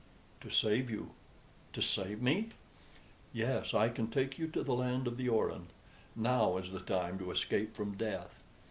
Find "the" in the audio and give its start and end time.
4.63-4.73, 5.15-5.29, 6.71-6.79